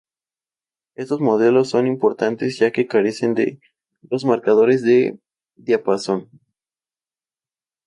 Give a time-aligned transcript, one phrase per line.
[0.95, 3.59] Estos modelos son importantes ya que carecen de
[4.01, 5.19] los marcadores de
[5.57, 6.27] diapasón.